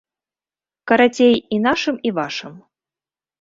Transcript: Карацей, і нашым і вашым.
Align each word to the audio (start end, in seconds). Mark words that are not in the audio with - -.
Карацей, 0.91 1.35
і 1.57 1.59
нашым 1.67 1.95
і 2.11 2.13
вашым. 2.21 2.53